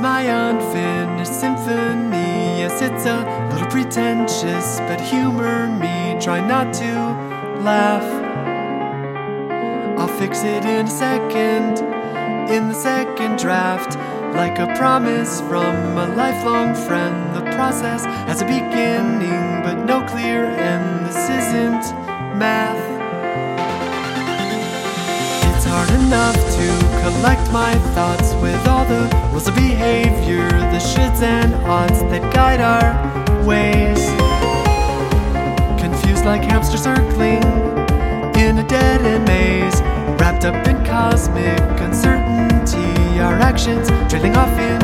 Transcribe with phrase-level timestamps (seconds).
[0.00, 2.60] my unfinished symphony.
[2.60, 3.20] Yes, it's a
[3.52, 6.16] little pretentious, but humor me.
[6.20, 6.92] Try not to
[7.60, 8.08] laugh.
[9.98, 11.80] I'll fix it in a second,
[12.50, 13.96] in the second draft.
[14.34, 17.36] Like a promise from a lifelong friend.
[17.36, 21.06] The process has a beginning, but no clear end.
[21.06, 21.94] This isn't
[22.38, 22.80] math.
[25.54, 26.79] It's hard enough to
[27.16, 32.60] collect my thoughts with all the rules of behavior, the shits and oughts that guide
[32.60, 32.90] our
[33.44, 34.00] ways.
[35.80, 37.42] Confused like hamsters circling
[38.36, 39.80] in a dead end maze,
[40.20, 43.20] wrapped up in cosmic uncertainty.
[43.20, 44.79] Our actions trailing off into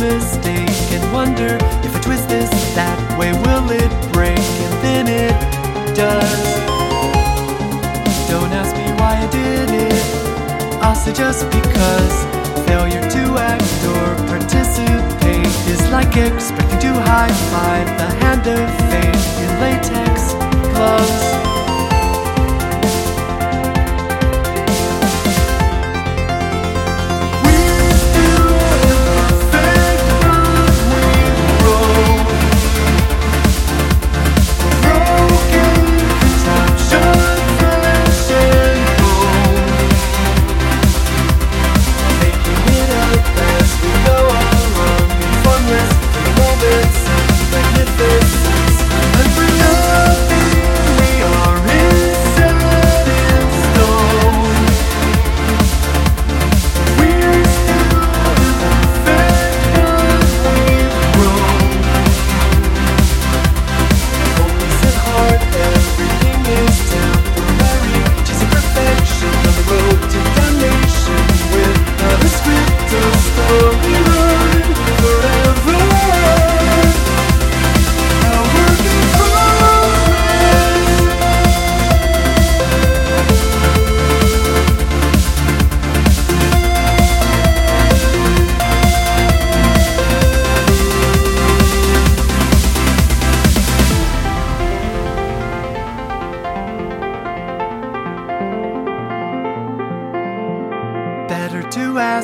[0.00, 4.38] mistake and wonder if I twist this that way, will it break?
[4.38, 5.36] And then it
[5.94, 6.42] does.
[8.30, 10.02] Don't ask me why I did it.
[10.82, 12.14] I'll say just because
[12.66, 19.19] failure to act or participate is like expecting to high five the hand of fate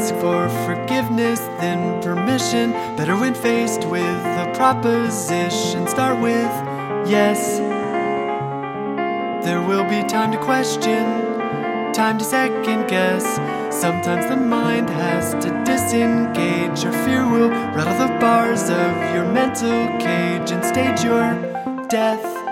[0.06, 2.70] ask for forgiveness than permission.
[2.96, 5.88] Better when faced with a proposition.
[5.88, 6.52] Start with
[7.08, 7.58] yes.
[9.44, 11.04] There will be time to question,
[11.92, 13.24] time to second guess.
[13.74, 16.84] Sometimes the mind has to disengage.
[16.84, 22.45] Your fear will rattle the bars of your mental cage and stage your death.